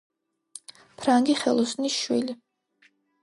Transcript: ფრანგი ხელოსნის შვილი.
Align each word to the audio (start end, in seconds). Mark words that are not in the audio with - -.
ფრანგი 1.01 1.35
ხელოსნის 1.43 1.99
შვილი. 2.05 2.37